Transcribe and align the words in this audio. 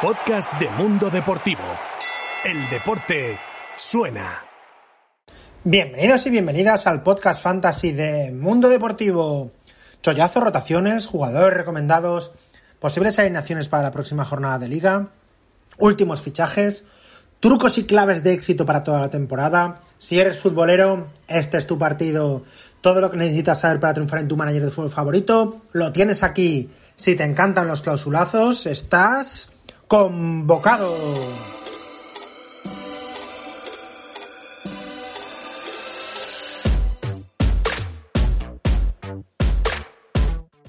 Podcast 0.00 0.52
de 0.60 0.68
Mundo 0.70 1.10
Deportivo. 1.10 1.64
El 2.44 2.70
deporte 2.70 3.36
suena. 3.74 4.44
Bienvenidos 5.64 6.24
y 6.24 6.30
bienvenidas 6.30 6.86
al 6.86 7.02
podcast 7.02 7.42
fantasy 7.42 7.90
de 7.90 8.30
Mundo 8.30 8.68
Deportivo. 8.68 9.50
Chollazo, 10.00 10.38
rotaciones, 10.38 11.08
jugadores 11.08 11.58
recomendados, 11.58 12.30
posibles 12.78 13.18
alineaciones 13.18 13.66
para 13.66 13.82
la 13.82 13.90
próxima 13.90 14.24
jornada 14.24 14.60
de 14.60 14.68
liga, 14.68 15.08
últimos 15.78 16.22
fichajes, 16.22 16.84
trucos 17.40 17.76
y 17.78 17.84
claves 17.84 18.22
de 18.22 18.34
éxito 18.34 18.64
para 18.64 18.84
toda 18.84 19.00
la 19.00 19.10
temporada. 19.10 19.80
Si 19.98 20.20
eres 20.20 20.40
futbolero, 20.40 21.08
este 21.26 21.58
es 21.58 21.66
tu 21.66 21.76
partido. 21.76 22.44
Todo 22.82 23.00
lo 23.00 23.10
que 23.10 23.16
necesitas 23.16 23.62
saber 23.62 23.80
para 23.80 23.94
triunfar 23.94 24.20
en 24.20 24.28
tu 24.28 24.36
manager 24.36 24.64
de 24.64 24.70
fútbol 24.70 24.90
favorito, 24.90 25.60
lo 25.72 25.90
tienes 25.90 26.22
aquí. 26.22 26.70
Si 26.94 27.16
te 27.16 27.24
encantan 27.24 27.66
los 27.66 27.82
clausulazos, 27.82 28.66
estás 28.66 29.50
convocado. 29.88 30.94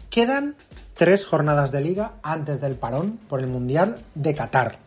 Quedan 0.10 0.56
tres 0.96 1.26
jornadas 1.26 1.72
de 1.72 1.82
liga 1.82 2.14
antes 2.24 2.62
del 2.62 2.76
parón 2.76 3.20
por 3.30 3.42
el 3.42 3.48
Mundial 3.48 4.00
de 4.16 4.34
Qatar. 4.34 4.78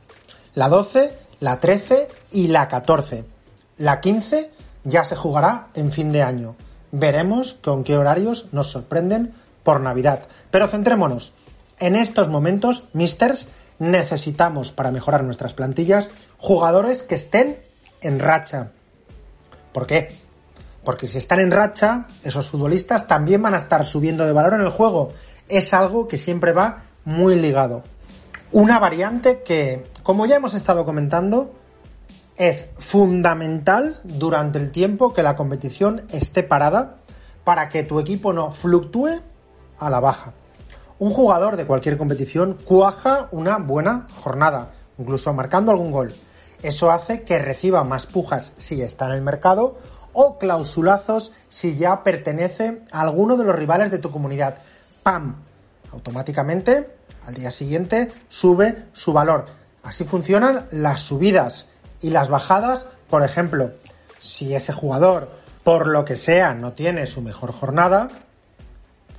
La 0.54 0.68
12, 0.68 1.12
la 1.40 1.60
13 1.60 2.08
y 2.32 2.48
la 2.48 2.68
14. 2.68 3.24
La 3.76 4.00
15 4.00 4.50
ya 4.84 5.04
se 5.04 5.14
jugará 5.14 5.68
en 5.74 5.92
fin 5.92 6.10
de 6.10 6.22
año. 6.22 6.56
Veremos 6.90 7.54
con 7.54 7.84
qué 7.84 7.96
horarios 7.96 8.48
nos 8.52 8.70
sorprenden 8.70 9.34
por 9.62 9.80
Navidad. 9.80 10.22
Pero 10.50 10.68
centrémonos. 10.68 11.32
En 11.78 11.96
estos 11.96 12.28
momentos, 12.28 12.84
misters, 12.92 13.46
necesitamos 13.82 14.70
para 14.70 14.92
mejorar 14.92 15.24
nuestras 15.24 15.54
plantillas 15.54 16.08
jugadores 16.38 17.02
que 17.02 17.16
estén 17.16 17.58
en 18.00 18.20
racha. 18.20 18.70
¿Por 19.72 19.88
qué? 19.88 20.14
Porque 20.84 21.08
si 21.08 21.18
están 21.18 21.40
en 21.40 21.50
racha, 21.50 22.06
esos 22.22 22.48
futbolistas 22.48 23.08
también 23.08 23.42
van 23.42 23.54
a 23.54 23.58
estar 23.58 23.84
subiendo 23.84 24.24
de 24.24 24.32
valor 24.32 24.54
en 24.54 24.60
el 24.60 24.70
juego. 24.70 25.12
Es 25.48 25.74
algo 25.74 26.06
que 26.06 26.16
siempre 26.16 26.52
va 26.52 26.84
muy 27.04 27.34
ligado. 27.34 27.82
Una 28.52 28.78
variante 28.78 29.42
que, 29.42 29.84
como 30.04 30.26
ya 30.26 30.36
hemos 30.36 30.54
estado 30.54 30.84
comentando, 30.84 31.52
es 32.36 32.66
fundamental 32.78 33.96
durante 34.04 34.60
el 34.60 34.70
tiempo 34.70 35.12
que 35.12 35.24
la 35.24 35.34
competición 35.34 36.06
esté 36.10 36.44
parada 36.44 36.98
para 37.42 37.68
que 37.68 37.82
tu 37.82 37.98
equipo 37.98 38.32
no 38.32 38.52
fluctúe 38.52 39.20
a 39.76 39.90
la 39.90 39.98
baja. 39.98 40.34
Un 41.02 41.12
jugador 41.12 41.56
de 41.56 41.66
cualquier 41.66 41.98
competición 41.98 42.56
cuaja 42.64 43.26
una 43.32 43.58
buena 43.58 44.06
jornada, 44.22 44.70
incluso 44.98 45.32
marcando 45.32 45.72
algún 45.72 45.90
gol. 45.90 46.14
Eso 46.62 46.92
hace 46.92 47.22
que 47.22 47.40
reciba 47.40 47.82
más 47.82 48.06
pujas 48.06 48.52
si 48.56 48.82
está 48.82 49.06
en 49.06 49.14
el 49.14 49.22
mercado 49.22 49.80
o 50.12 50.38
clausulazos 50.38 51.32
si 51.48 51.76
ya 51.76 52.04
pertenece 52.04 52.82
a 52.92 53.00
alguno 53.00 53.36
de 53.36 53.42
los 53.42 53.56
rivales 53.56 53.90
de 53.90 53.98
tu 53.98 54.12
comunidad. 54.12 54.58
¡Pam! 55.02 55.42
Automáticamente, 55.90 56.94
al 57.26 57.34
día 57.34 57.50
siguiente, 57.50 58.12
sube 58.28 58.84
su 58.92 59.12
valor. 59.12 59.46
Así 59.82 60.04
funcionan 60.04 60.68
las 60.70 61.00
subidas 61.00 61.66
y 62.00 62.10
las 62.10 62.28
bajadas. 62.28 62.86
Por 63.10 63.24
ejemplo, 63.24 63.72
si 64.20 64.54
ese 64.54 64.72
jugador, 64.72 65.30
por 65.64 65.88
lo 65.88 66.04
que 66.04 66.14
sea, 66.14 66.54
no 66.54 66.74
tiene 66.74 67.06
su 67.06 67.22
mejor 67.22 67.50
jornada, 67.50 68.06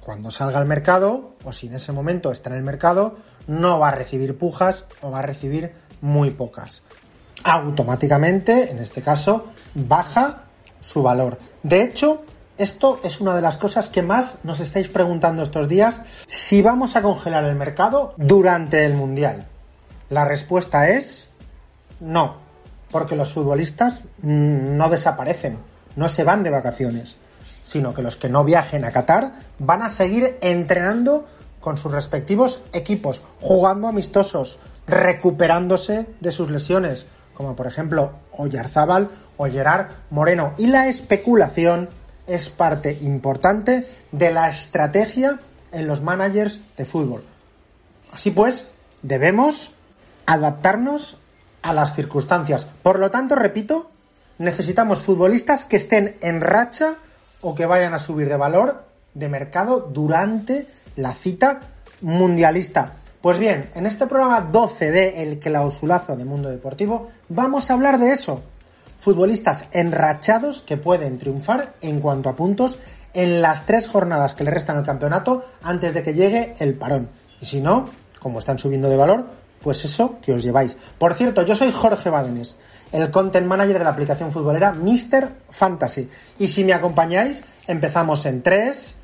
cuando 0.03 0.31
salga 0.31 0.59
al 0.59 0.65
mercado, 0.65 1.35
o 1.43 1.53
si 1.53 1.67
en 1.67 1.75
ese 1.75 1.91
momento 1.91 2.31
está 2.31 2.49
en 2.49 2.57
el 2.57 2.63
mercado, 2.63 3.17
no 3.47 3.79
va 3.79 3.89
a 3.89 3.91
recibir 3.91 4.37
pujas 4.37 4.85
o 5.01 5.11
va 5.11 5.19
a 5.19 5.23
recibir 5.23 5.73
muy 6.01 6.31
pocas. 6.31 6.83
Automáticamente, 7.43 8.71
en 8.71 8.80
este 8.80 9.02
caso, 9.02 9.47
baja 9.73 10.43
su 10.81 11.02
valor. 11.02 11.39
De 11.63 11.81
hecho, 11.81 12.23
esto 12.58 12.99
es 13.03 13.19
una 13.19 13.36
de 13.36 13.42
las 13.42 13.58
cosas 13.58 13.89
que 13.89 14.03
más 14.03 14.37
nos 14.43 14.59
estáis 14.59 14.89
preguntando 14.89 15.42
estos 15.42 15.67
días, 15.67 16.02
si 16.27 16.61
vamos 16.61 16.95
a 16.95 17.02
congelar 17.02 17.43
el 17.45 17.55
mercado 17.55 18.13
durante 18.17 18.86
el 18.86 18.93
Mundial. 18.93 19.47
La 20.09 20.25
respuesta 20.25 20.89
es 20.89 21.30
no, 21.99 22.37
porque 22.92 23.15
los 23.15 23.33
futbolistas 23.33 24.02
mm, 24.21 24.77
no 24.77 24.89
desaparecen, 24.89 25.58
no 25.95 26.09
se 26.09 26.23
van 26.23 26.43
de 26.43 26.52
vacaciones, 26.52 27.17
sino 27.63 27.93
que 27.93 28.01
los 28.01 28.17
que 28.17 28.29
no 28.29 28.43
viajen 28.43 28.85
a 28.85 28.91
Qatar 28.91 29.33
van 29.59 29.81
a 29.81 29.89
seguir 29.89 30.37
entrenando 30.41 31.25
con 31.59 31.77
sus 31.77 31.91
respectivos 31.91 32.61
equipos, 32.73 33.21
jugando 33.39 33.87
amistosos, 33.87 34.59
recuperándose 34.85 36.05
de 36.19 36.31
sus 36.31 36.49
lesiones, 36.49 37.05
como 37.33 37.55
por 37.55 37.67
ejemplo 37.67 38.11
Oyarzábal 38.35 39.09
o 39.37 39.45
Gerard 39.45 39.87
Moreno. 40.09 40.53
Y 40.57 40.67
la 40.67 40.87
especulación 40.87 41.89
es 42.27 42.49
parte 42.49 42.97
importante 43.01 43.87
de 44.11 44.31
la 44.31 44.49
estrategia 44.49 45.39
en 45.71 45.87
los 45.87 46.01
managers 46.01 46.59
de 46.77 46.85
fútbol. 46.85 47.23
Así 48.11 48.31
pues, 48.31 48.67
debemos 49.01 49.71
adaptarnos 50.25 51.17
a 51.61 51.73
las 51.73 51.95
circunstancias. 51.95 52.67
Por 52.83 52.99
lo 52.99 53.09
tanto, 53.09 53.35
repito, 53.35 53.89
necesitamos 54.37 54.99
futbolistas 54.99 55.65
que 55.65 55.77
estén 55.77 56.17
en 56.21 56.41
racha 56.41 56.95
o 57.43 57.54
que 57.54 57.67
vayan 57.67 57.93
a 57.93 57.99
subir 57.99 58.27
de 58.27 58.37
valor 58.37 58.86
de 59.14 59.30
mercado 59.30 59.80
durante 59.80 60.67
la 60.95 61.14
cita 61.14 61.59
mundialista. 62.02 62.93
Pues 63.21 63.39
bien, 63.39 63.70
en 63.76 63.86
este 63.86 64.08
programa 64.08 64.42
12 64.42 64.92
de 64.92 65.23
El 65.23 65.39
clausulazo 65.39 66.15
de 66.15 66.26
Mundo 66.26 66.49
Deportivo 66.49 67.09
vamos 67.30 67.70
a 67.70 67.73
hablar 67.73 67.99
de 67.99 68.11
eso. 68.11 68.42
Futbolistas 68.99 69.65
enrachados 69.71 70.61
que 70.61 70.77
pueden 70.77 71.17
triunfar 71.17 71.73
en 71.81 71.99
cuanto 71.99 72.30
a 72.30 72.36
puntos 72.36 72.80
en 73.14 73.42
las 73.42 73.65
tres 73.65 73.87
jornadas 73.87 74.33
que 74.33 74.43
le 74.43 74.52
restan 74.52 74.77
al 74.77 74.86
campeonato 74.86 75.45
antes 75.61 75.93
de 75.93 76.04
que 76.04 76.14
llegue 76.14 76.55
el 76.60 76.73
parón. 76.73 77.10
Y 77.39 77.45
si 77.45 77.61
no, 77.61 77.89
como 78.20 78.39
están 78.39 78.60
subiendo 78.60 78.89
de 78.89 78.98
valor, 78.98 79.25
pues 79.63 79.85
eso 79.85 80.17
que 80.21 80.33
os 80.33 80.43
lleváis. 80.43 80.77
Por 80.97 81.13
cierto, 81.13 81.43
yo 81.43 81.55
soy 81.55 81.71
Jorge 81.71 82.09
Badenes, 82.09 82.57
el 82.91 83.09
content 83.09 83.47
manager 83.47 83.79
de 83.79 83.83
la 83.85 83.91
aplicación 83.91 84.31
futbolera 84.31 84.73
Mr. 84.73 85.29
Fantasy. 85.49 86.09
Y 86.37 86.47
si 86.47 86.63
me 86.63 86.73
acompañáis, 86.73 87.43
empezamos 87.65 88.25
en 88.25 88.43
3, 88.43 88.95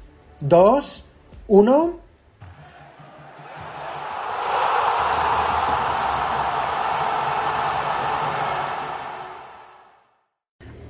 2, 0.41 1.05
1. 1.47 1.99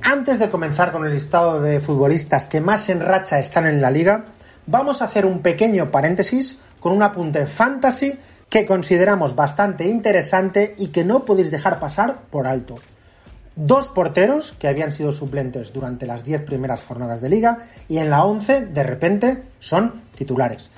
Antes 0.02 0.40
de 0.40 0.50
comenzar 0.50 0.92
con 0.92 1.06
el 1.06 1.14
listado 1.14 1.62
de 1.62 1.80
futbolistas 1.80 2.48
que 2.48 2.60
más 2.60 2.90
en 2.90 3.02
racha 3.02 3.40
están 3.40 3.68
en 3.68 3.80
la 3.80 3.92
liga, 3.92 4.26
vamos 4.66 5.02
a 5.02 5.06
hacer 5.06 5.26
un 5.26 5.42
pequeño 5.42 5.92
paréntesis 5.92 6.58
con 6.80 6.94
un 6.94 7.04
apunte 7.04 7.46
fantasy 7.46 8.18
que 8.50 8.66
consideramos 8.66 9.36
bastante 9.36 9.86
interesante 9.86 10.74
y 10.78 10.88
que 10.88 11.04
no 11.04 11.26
podéis 11.26 11.52
dejar 11.52 11.80
pasar 11.80 12.22
por 12.30 12.48
alto. 12.48 12.76
Dos 13.56 13.88
porteros 13.88 14.54
que 14.54 14.68
habían 14.68 14.92
sido 14.92 15.12
suplentes 15.12 15.74
durante 15.74 16.08
las 16.08 16.24
10 16.24 16.44
primeras 16.44 16.84
jornadas 16.84 17.22
de 17.22 17.30
liga 17.30 17.68
y 17.88 17.98
en 17.98 18.10
la 18.10 18.24
11 18.24 18.68
de 18.68 18.84
repente 18.84 19.44
son 19.60 20.02
titulares. 20.16 20.70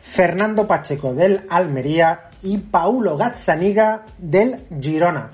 Fernando 0.00 0.66
Pacheco 0.66 1.14
del 1.14 1.44
Almería 1.50 2.30
y 2.42 2.58
Paulo 2.58 3.16
Gazzaniga 3.16 4.06
del 4.18 4.64
Girona. 4.80 5.30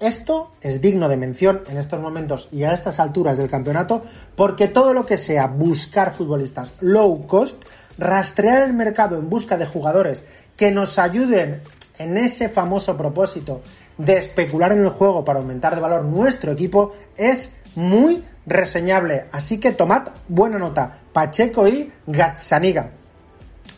Esto 0.00 0.52
es 0.60 0.80
digno 0.80 1.08
de 1.08 1.16
mención 1.16 1.62
en 1.68 1.76
estos 1.76 2.00
momentos 2.00 2.48
y 2.52 2.62
a 2.62 2.72
estas 2.72 3.00
alturas 3.00 3.36
del 3.36 3.50
campeonato 3.50 4.02
porque 4.36 4.68
todo 4.68 4.94
lo 4.94 5.04
que 5.04 5.18
sea 5.18 5.48
buscar 5.48 6.14
futbolistas 6.14 6.72
low 6.80 7.26
cost, 7.26 7.60
rastrear 7.98 8.62
el 8.62 8.72
mercado 8.72 9.18
en 9.18 9.28
busca 9.28 9.56
de 9.56 9.66
jugadores 9.66 10.24
que 10.58 10.70
nos 10.70 10.98
ayuden 10.98 11.62
en 11.98 12.18
ese 12.18 12.50
famoso 12.50 12.96
propósito 12.96 13.62
de 13.96 14.18
especular 14.18 14.72
en 14.72 14.80
el 14.80 14.90
juego 14.90 15.24
para 15.24 15.38
aumentar 15.38 15.74
de 15.74 15.80
valor 15.80 16.04
nuestro 16.04 16.52
equipo 16.52 16.92
es 17.16 17.50
muy 17.74 18.22
reseñable. 18.44 19.26
Así 19.32 19.58
que 19.58 19.72
tomad 19.72 20.08
buena 20.28 20.58
nota. 20.58 20.98
Pacheco 21.12 21.66
y 21.66 21.90
Gazzaniga. 22.06 22.90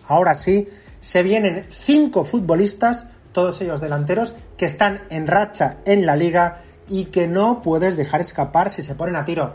Ahora 0.06 0.34
sí, 0.34 0.68
se 1.00 1.22
vienen 1.22 1.66
cinco 1.68 2.24
futbolistas 2.24 3.06
todos 3.32 3.60
ellos 3.60 3.80
delanteros 3.80 4.34
que 4.56 4.66
están 4.66 5.02
en 5.10 5.26
racha 5.26 5.76
en 5.84 6.04
la 6.04 6.16
liga 6.16 6.62
y 6.88 7.06
que 7.06 7.28
no 7.28 7.62
puedes 7.62 7.96
dejar 7.96 8.20
escapar 8.20 8.70
si 8.70 8.82
se 8.82 8.94
ponen 8.94 9.16
a 9.16 9.24
tiro. 9.24 9.54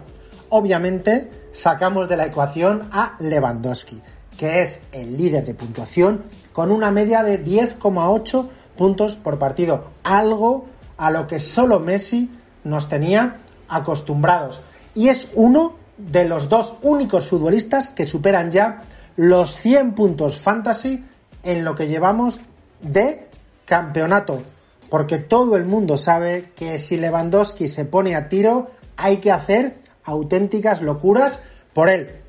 Obviamente 0.49 1.29
sacamos 1.51 2.07
de 2.07 2.17
la 2.17 2.27
ecuación 2.27 2.87
a 2.91 3.15
Lewandowski, 3.19 4.01
que 4.37 4.61
es 4.61 4.81
el 4.91 5.17
líder 5.17 5.45
de 5.45 5.53
puntuación 5.53 6.23
con 6.53 6.71
una 6.71 6.91
media 6.91 7.23
de 7.23 7.43
10,8 7.43 8.47
puntos 8.77 9.15
por 9.15 9.39
partido, 9.39 9.85
algo 10.03 10.65
a 10.97 11.11
lo 11.11 11.27
que 11.27 11.39
solo 11.39 11.79
Messi 11.79 12.29
nos 12.63 12.89
tenía 12.89 13.37
acostumbrados. 13.67 14.61
Y 14.93 15.09
es 15.09 15.29
uno 15.33 15.75
de 15.97 16.25
los 16.25 16.49
dos 16.49 16.75
únicos 16.81 17.27
futbolistas 17.27 17.89
que 17.89 18.07
superan 18.07 18.51
ya 18.51 18.83
los 19.15 19.55
100 19.55 19.93
puntos 19.93 20.39
fantasy 20.39 21.03
en 21.43 21.63
lo 21.63 21.75
que 21.75 21.87
llevamos 21.87 22.39
de 22.81 23.27
campeonato. 23.65 24.41
porque 24.89 25.17
todo 25.17 25.57
el 25.57 25.65
mundo 25.65 25.97
sabe 25.97 26.51
que 26.55 26.77
si 26.77 26.95
Lewandowski 26.95 27.67
se 27.67 27.85
pone 27.85 28.15
a 28.15 28.29
tiro, 28.29 28.69
hay 28.95 29.17
que 29.17 29.31
hacer 29.31 29.77
auténticas 30.03 30.81
locuras 30.81 31.41
por 31.73 31.89
él. 31.89 32.21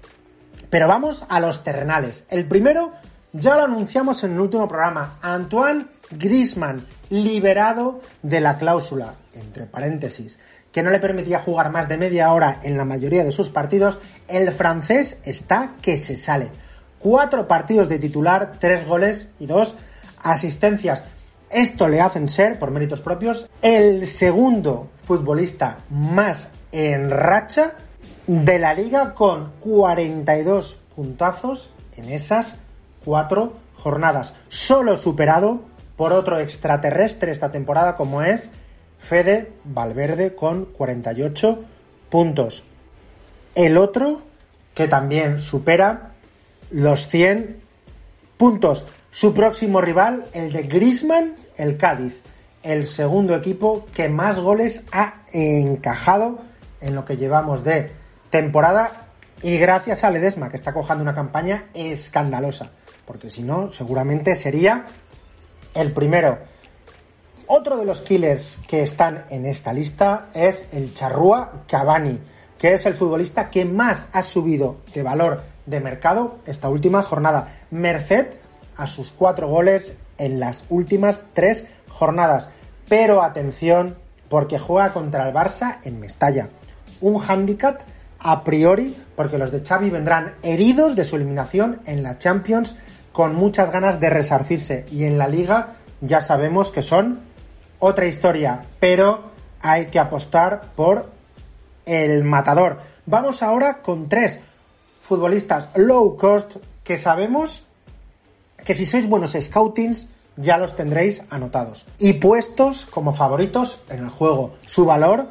Pero 0.70 0.88
vamos 0.88 1.24
a 1.28 1.40
los 1.40 1.62
terrenales. 1.62 2.24
El 2.28 2.46
primero, 2.46 2.92
ya 3.32 3.56
lo 3.56 3.64
anunciamos 3.64 4.24
en 4.24 4.32
el 4.32 4.40
último 4.40 4.66
programa, 4.68 5.18
Antoine 5.22 5.86
Griezmann, 6.10 6.86
liberado 7.10 8.00
de 8.22 8.40
la 8.40 8.58
cláusula, 8.58 9.14
entre 9.32 9.66
paréntesis, 9.66 10.38
que 10.72 10.82
no 10.82 10.90
le 10.90 10.98
permitía 10.98 11.40
jugar 11.40 11.70
más 11.70 11.88
de 11.88 11.96
media 11.96 12.32
hora 12.32 12.60
en 12.62 12.76
la 12.76 12.84
mayoría 12.84 13.24
de 13.24 13.32
sus 13.32 13.48
partidos, 13.48 13.98
el 14.28 14.52
francés 14.52 15.18
está 15.24 15.74
que 15.80 15.96
se 15.96 16.16
sale. 16.16 16.50
Cuatro 16.98 17.46
partidos 17.46 17.88
de 17.88 17.98
titular, 17.98 18.56
tres 18.58 18.86
goles 18.86 19.28
y 19.38 19.46
dos 19.46 19.76
asistencias. 20.22 21.04
Esto 21.50 21.88
le 21.88 22.00
hacen 22.00 22.28
ser, 22.28 22.58
por 22.58 22.72
méritos 22.72 23.00
propios, 23.00 23.48
el 23.62 24.06
segundo 24.06 24.90
futbolista 25.04 25.78
más 25.90 26.48
en 26.72 27.10
racha 27.10 27.74
de 28.26 28.58
la 28.58 28.74
liga 28.74 29.14
con 29.14 29.52
42 29.60 30.78
puntazos 30.94 31.70
en 31.96 32.08
esas 32.08 32.56
cuatro 33.04 33.54
jornadas. 33.74 34.34
Solo 34.48 34.96
superado 34.96 35.60
por 35.96 36.12
otro 36.12 36.38
extraterrestre 36.38 37.30
esta 37.30 37.52
temporada 37.52 37.94
como 37.96 38.22
es 38.22 38.50
Fede 38.98 39.52
Valverde 39.64 40.34
con 40.34 40.64
48 40.64 41.64
puntos. 42.10 42.64
El 43.54 43.78
otro 43.78 44.22
que 44.74 44.88
también 44.88 45.40
supera 45.40 46.12
los 46.70 47.06
100 47.06 47.60
puntos. 48.36 48.84
Su 49.10 49.32
próximo 49.32 49.80
rival, 49.80 50.26
el 50.32 50.52
de 50.52 50.64
Grisman, 50.64 51.36
el 51.56 51.78
Cádiz, 51.78 52.20
el 52.62 52.86
segundo 52.86 53.34
equipo 53.34 53.86
que 53.94 54.08
más 54.08 54.40
goles 54.40 54.82
ha 54.92 55.22
encajado 55.32 56.40
en 56.80 56.94
lo 56.94 57.04
que 57.04 57.16
llevamos 57.16 57.64
de 57.64 57.90
temporada 58.36 58.90
y 59.42 59.56
gracias 59.56 60.04
a 60.04 60.10
Ledesma, 60.10 60.50
que 60.50 60.58
está 60.58 60.74
cojando 60.74 61.02
una 61.02 61.14
campaña 61.14 61.68
escandalosa, 61.72 62.70
porque 63.06 63.30
si 63.30 63.42
no, 63.42 63.72
seguramente 63.72 64.36
sería 64.36 64.84
el 65.72 65.92
primero. 65.92 66.38
Otro 67.46 67.78
de 67.78 67.86
los 67.86 68.02
killers 68.02 68.58
que 68.68 68.82
están 68.82 69.24
en 69.30 69.46
esta 69.46 69.72
lista 69.72 70.28
es 70.34 70.68
el 70.72 70.92
Charrúa 70.92 71.64
Cavani, 71.66 72.20
que 72.58 72.74
es 72.74 72.84
el 72.84 72.92
futbolista 72.92 73.48
que 73.48 73.64
más 73.64 74.10
ha 74.12 74.20
subido 74.20 74.80
de 74.92 75.02
valor 75.02 75.42
de 75.64 75.80
mercado 75.80 76.40
esta 76.44 76.68
última 76.68 77.02
jornada, 77.02 77.56
merced 77.70 78.34
a 78.76 78.86
sus 78.86 79.12
cuatro 79.12 79.48
goles 79.48 79.94
en 80.18 80.40
las 80.40 80.66
últimas 80.68 81.24
tres 81.32 81.64
jornadas. 81.88 82.50
Pero 82.86 83.22
atención, 83.22 83.96
porque 84.28 84.58
juega 84.58 84.92
contra 84.92 85.26
el 85.26 85.34
Barça 85.34 85.78
en 85.84 86.00
Mestalla. 86.00 86.50
Un 87.00 87.22
handicap 87.26 87.80
a 88.18 88.44
priori, 88.44 88.96
porque 89.14 89.38
los 89.38 89.50
de 89.50 89.64
Xavi 89.64 89.90
vendrán 89.90 90.34
heridos 90.42 90.96
de 90.96 91.04
su 91.04 91.16
eliminación 91.16 91.80
en 91.86 92.02
la 92.02 92.18
Champions 92.18 92.76
con 93.12 93.34
muchas 93.34 93.70
ganas 93.70 94.00
de 94.00 94.10
resarcirse. 94.10 94.86
Y 94.90 95.04
en 95.04 95.18
la 95.18 95.28
liga 95.28 95.74
ya 96.00 96.20
sabemos 96.20 96.70
que 96.70 96.82
son 96.82 97.20
otra 97.78 98.06
historia, 98.06 98.62
pero 98.80 99.30
hay 99.60 99.86
que 99.86 99.98
apostar 99.98 100.72
por 100.74 101.10
el 101.84 102.24
matador. 102.24 102.80
Vamos 103.06 103.42
ahora 103.42 103.80
con 103.80 104.08
tres 104.08 104.40
futbolistas 105.02 105.70
low 105.76 106.16
cost 106.16 106.56
que 106.82 106.98
sabemos 106.98 107.64
que 108.64 108.74
si 108.74 108.86
sois 108.86 109.08
buenos 109.08 109.36
scoutings 109.38 110.08
ya 110.36 110.58
los 110.58 110.76
tendréis 110.76 111.22
anotados 111.30 111.86
y 111.98 112.14
puestos 112.14 112.84
como 112.86 113.12
favoritos 113.12 113.82
en 113.88 114.00
el 114.00 114.10
juego. 114.10 114.56
Su 114.66 114.84
valor 114.84 115.28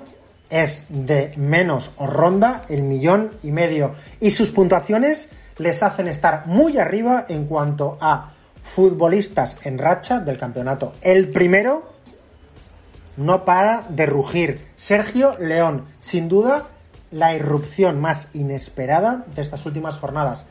es 0.50 0.84
de 0.90 1.34
menos 1.38 1.92
o 1.98 2.08
ronda 2.08 2.64
el 2.70 2.84
millón 2.84 3.32
y 3.44 3.52
medio 3.52 3.96
y 4.20 4.32
sus 4.32 4.52
puntuaciones 4.52 5.30
les 5.58 5.84
hacen 5.84 6.08
estar 6.08 6.48
muy 6.48 6.78
arriba 6.78 7.26
en 7.30 7.46
cuanto 7.46 7.98
a 8.02 8.32
futbolistas 8.64 9.58
en 9.64 9.78
racha 9.78 10.20
del 10.20 10.38
campeonato. 10.38 10.94
El 11.02 11.30
primero 11.30 11.94
no 13.18 13.46
para 13.46 13.86
de 13.90 14.06
rugir. 14.06 14.68
Sergio 14.76 15.38
León, 15.40 15.86
sin 16.00 16.28
duda 16.28 16.68
la 17.12 17.34
irrupción 17.34 18.02
más 18.02 18.28
inesperada 18.34 19.26
de 19.34 19.42
estas 19.42 19.66
últimas 19.66 19.98
jornadas, 19.98 20.46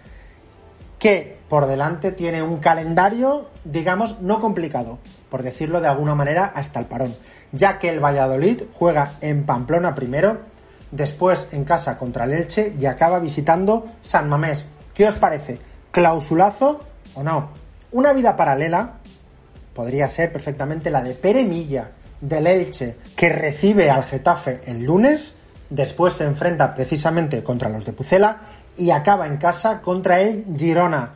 que 1.05 1.37
por 1.51 1.67
delante 1.67 2.13
tiene 2.13 2.43
un 2.43 2.61
calendario, 2.61 3.51
digamos, 3.63 4.23
no 4.23 4.41
complicado, 4.41 4.97
por 5.29 5.43
decirlo 5.43 5.83
de 5.83 5.89
alguna 5.89 6.15
manera, 6.15 6.47
hasta 6.47 6.81
el 6.81 6.87
parón, 6.87 7.15
ya 7.53 7.79
que 7.79 7.91
el 7.91 8.03
Valladolid 8.03 8.63
juega 8.73 9.13
en 9.21 9.45
Pamplona 9.45 9.95
primero, 9.95 10.39
después 10.93 11.49
en 11.53 11.65
casa 11.65 11.99
contra 11.99 12.25
el 12.25 12.33
Elche 12.33 12.75
y 12.81 12.87
acaba 12.87 13.19
visitando 13.19 13.85
San 14.01 14.31
Mamés. 14.31 14.65
¿Qué 14.95 15.07
os 15.07 15.17
parece? 15.17 15.59
¿Clausulazo 15.91 16.81
o 17.13 17.23
no? 17.23 17.51
Una 17.93 18.15
vida 18.15 18.35
paralela 18.35 18.95
podría 19.75 20.09
ser 20.09 20.33
perfectamente 20.33 20.91
la 20.91 21.03
de 21.03 21.13
Pere 21.13 21.45
Milla, 21.45 21.91
del 22.23 22.47
Elche, 22.47 22.97
que 23.15 23.29
recibe 23.29 23.91
al 23.91 24.05
Getafe 24.05 24.63
el 24.65 24.85
lunes 24.85 25.35
después 25.71 26.15
se 26.15 26.25
enfrenta 26.25 26.75
precisamente 26.75 27.43
contra 27.43 27.69
los 27.69 27.85
de 27.85 27.93
Pucela 27.93 28.39
y 28.77 28.91
acaba 28.91 29.27
en 29.27 29.37
casa 29.37 29.81
contra 29.81 30.21
el 30.21 30.45
Girona. 30.57 31.15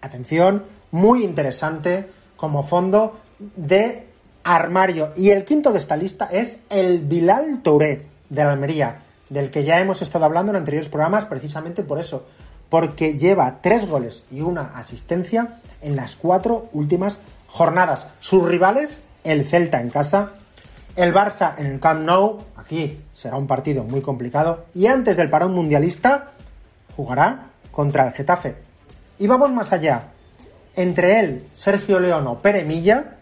Atención, 0.00 0.64
muy 0.90 1.24
interesante 1.24 2.08
como 2.36 2.62
fondo 2.62 3.18
de 3.38 4.06
armario. 4.44 5.12
Y 5.16 5.30
el 5.30 5.44
quinto 5.44 5.72
de 5.72 5.78
esta 5.78 5.96
lista 5.96 6.28
es 6.30 6.58
el 6.70 7.00
Bilal 7.00 7.62
Touré 7.62 8.06
de 8.28 8.44
la 8.44 8.52
Almería, 8.52 9.02
del 9.28 9.50
que 9.50 9.64
ya 9.64 9.80
hemos 9.80 10.02
estado 10.02 10.24
hablando 10.24 10.52
en 10.52 10.56
anteriores 10.56 10.88
programas 10.88 11.24
precisamente 11.24 11.82
por 11.82 11.98
eso, 11.98 12.26
porque 12.68 13.16
lleva 13.16 13.58
tres 13.60 13.88
goles 13.88 14.24
y 14.30 14.40
una 14.40 14.76
asistencia 14.76 15.60
en 15.80 15.96
las 15.96 16.16
cuatro 16.16 16.68
últimas 16.72 17.18
jornadas. 17.48 18.08
Sus 18.20 18.46
rivales, 18.46 19.00
el 19.22 19.46
Celta 19.46 19.80
en 19.80 19.90
casa, 19.90 20.32
el 20.96 21.12
Barça 21.12 21.54
en 21.58 21.66
el 21.66 21.80
Camp 21.80 22.02
Nou, 22.02 22.44
aquí 22.56 23.00
será 23.14 23.36
un 23.36 23.46
partido 23.46 23.84
muy 23.84 24.00
complicado. 24.00 24.66
Y 24.74 24.86
antes 24.86 25.16
del 25.16 25.30
parón 25.30 25.52
mundialista, 25.52 26.32
jugará 26.96 27.50
contra 27.70 28.06
el 28.06 28.12
Getafe. 28.12 28.56
Y 29.18 29.26
vamos 29.26 29.52
más 29.52 29.72
allá. 29.72 30.12
Entre 30.76 31.20
él, 31.20 31.48
Sergio 31.52 32.00
León 32.00 32.26
o 32.26 32.38
Pere 32.38 32.64
Milla, 32.64 33.16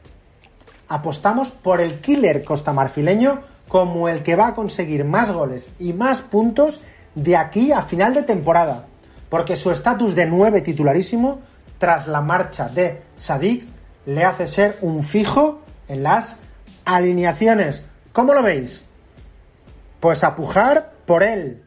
apostamos 0.88 1.50
por 1.50 1.80
el 1.80 2.00
killer 2.00 2.44
costamarfileño 2.44 3.40
como 3.68 4.08
el 4.08 4.22
que 4.22 4.36
va 4.36 4.48
a 4.48 4.54
conseguir 4.54 5.04
más 5.04 5.30
goles 5.30 5.72
y 5.78 5.92
más 5.92 6.22
puntos 6.22 6.80
de 7.14 7.36
aquí 7.36 7.72
a 7.72 7.82
final 7.82 8.14
de 8.14 8.22
temporada. 8.22 8.86
Porque 9.28 9.56
su 9.56 9.70
estatus 9.70 10.14
de 10.14 10.26
9 10.26 10.60
titularísimo, 10.60 11.40
tras 11.78 12.06
la 12.06 12.20
marcha 12.20 12.68
de 12.68 13.02
Sadik, 13.16 13.66
le 14.04 14.24
hace 14.24 14.46
ser 14.46 14.78
un 14.82 15.02
fijo 15.02 15.62
en 15.88 16.02
las 16.02 16.36
alineaciones. 16.84 17.84
¿Cómo 18.12 18.34
lo 18.34 18.42
veis? 18.42 18.84
Pues 20.00 20.24
a 20.24 20.34
pujar 20.34 20.92
por 21.06 21.22
él. 21.22 21.62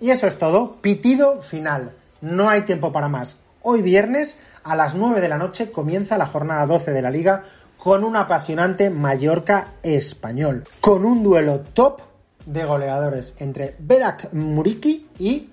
Y 0.00 0.10
eso 0.10 0.26
es 0.26 0.38
todo. 0.38 0.76
Pitido 0.80 1.42
final. 1.42 1.92
No 2.20 2.48
hay 2.48 2.62
tiempo 2.62 2.92
para 2.92 3.08
más. 3.08 3.36
Hoy 3.62 3.82
viernes 3.82 4.36
a 4.62 4.76
las 4.76 4.94
9 4.94 5.20
de 5.20 5.28
la 5.28 5.38
noche 5.38 5.70
comienza 5.70 6.18
la 6.18 6.26
jornada 6.26 6.66
12 6.66 6.92
de 6.92 7.02
la 7.02 7.10
liga 7.10 7.44
con 7.76 8.04
un 8.04 8.16
apasionante 8.16 8.90
Mallorca 8.90 9.74
español. 9.82 10.64
Con 10.80 11.04
un 11.04 11.22
duelo 11.22 11.60
top 11.60 12.00
de 12.46 12.64
goleadores 12.64 13.34
entre 13.38 13.76
Berak 13.78 14.32
Muriki 14.32 15.08
y 15.18 15.50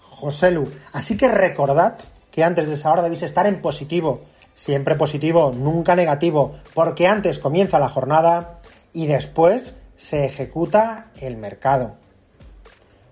José 0.00 0.50
Lu. 0.50 0.68
Así 0.92 1.16
que 1.16 1.28
recordad 1.28 1.98
que 2.30 2.44
antes 2.44 2.66
de 2.66 2.74
esa 2.74 2.92
hora 2.92 3.02
debéis 3.02 3.22
estar 3.22 3.46
en 3.46 3.60
positivo. 3.60 4.22
Siempre 4.54 4.96
positivo, 4.96 5.52
nunca 5.54 5.94
negativo, 5.94 6.56
porque 6.74 7.06
antes 7.06 7.38
comienza 7.38 7.78
la 7.78 7.88
jornada 7.88 8.58
y 8.92 9.06
después 9.06 9.74
se 9.96 10.24
ejecuta 10.24 11.06
el 11.20 11.36
mercado. 11.36 11.96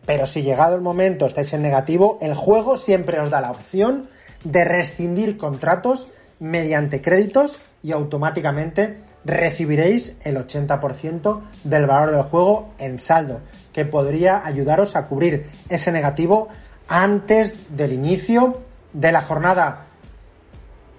Pero 0.06 0.26
si 0.26 0.42
llegado 0.42 0.76
el 0.76 0.80
momento 0.80 1.26
estáis 1.26 1.52
en 1.52 1.62
negativo, 1.62 2.16
el 2.20 2.34
juego 2.34 2.76
siempre 2.76 3.20
os 3.20 3.28
da 3.28 3.40
la 3.40 3.50
opción 3.50 4.08
de 4.44 4.64
rescindir 4.64 5.36
contratos 5.36 6.06
mediante 6.38 7.02
créditos 7.02 7.60
y 7.82 7.92
automáticamente 7.92 8.98
recibiréis 9.24 10.16
el 10.22 10.36
80% 10.36 11.40
del 11.64 11.86
valor 11.86 12.12
del 12.12 12.22
juego 12.22 12.72
en 12.78 12.98
saldo, 12.98 13.40
que 13.72 13.84
podría 13.84 14.46
ayudaros 14.46 14.94
a 14.94 15.06
cubrir 15.06 15.50
ese 15.68 15.90
negativo 15.90 16.48
antes 16.88 17.54
del 17.76 17.92
inicio 17.92 18.60
de 18.92 19.12
la 19.12 19.22
jornada. 19.22 19.86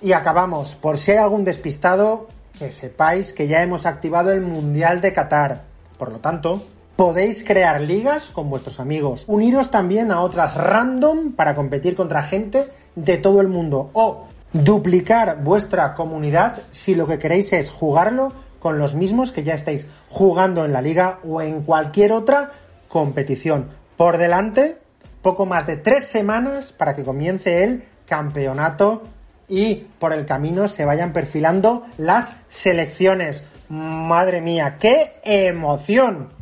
Y 0.02 0.12
acabamos, 0.12 0.76
por 0.76 0.98
si 0.98 1.12
hay 1.12 1.18
algún 1.18 1.46
despistado, 1.46 2.28
que 2.60 2.72
sepáis 2.72 3.34
que 3.34 3.48
ya 3.48 3.64
hemos 3.64 3.86
activado 3.86 4.32
el 4.32 4.42
Mundial 4.42 5.00
de 5.00 5.14
Qatar. 5.14 5.64
Por 5.98 6.12
lo 6.12 6.20
tanto, 6.20 6.64
Podéis 6.98 7.44
crear 7.44 7.80
ligas 7.80 8.32
con 8.32 8.50
vuestros 8.50 8.80
amigos. 8.80 9.24
Uniros 9.28 9.70
también 9.70 10.12
a 10.12 10.22
otras 10.22 10.56
random 10.56 11.34
para 11.34 11.54
competir 11.54 11.96
contra 11.96 12.24
gente 12.24 12.70
de 12.96 13.20
todo 13.20 13.40
el 13.40 13.50
mundo. 13.50 13.92
O 13.94 14.26
duplicar 14.52 15.44
vuestra 15.44 15.94
comunidad 15.94 16.58
si 16.72 16.96
lo 16.96 17.06
que 17.06 17.20
queréis 17.20 17.54
es 17.54 17.70
jugarlo 17.70 18.34
con 18.58 18.80
los 18.80 18.96
mismos 18.96 19.32
que 19.32 19.44
ya 19.44 19.54
estáis 19.54 19.86
jugando 20.10 20.66
en 20.66 20.74
la 20.74 20.82
liga 20.82 21.20
o 21.24 21.40
en 21.40 21.62
cualquier 21.62 22.14
otra 22.14 22.50
competición. 22.88 23.68
Por 23.96 24.18
delante, 24.18 24.80
poco 25.22 25.46
más 25.46 25.68
de 25.68 25.78
tres 25.78 26.08
semanas 26.08 26.74
para 26.74 26.96
que 26.96 27.04
comience 27.04 27.64
el 27.64 27.84
campeonato 28.08 29.04
y 29.48 29.86
por 30.00 30.14
el 30.14 30.26
camino 30.26 30.68
se 30.68 30.84
vayan 30.84 31.14
perfilando 31.14 31.86
las 32.00 32.34
selecciones. 32.48 33.44
Madre 33.70 34.42
mía, 34.42 34.78
qué 34.80 35.20
emoción. 35.24 36.37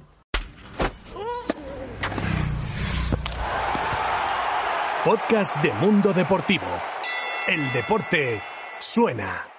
Podcast 5.06 5.56
de 5.58 5.72
Mundo 5.74 6.14
Deportivo. 6.14 6.66
El 7.48 7.72
deporte 7.72 8.42
suena. 8.80 9.55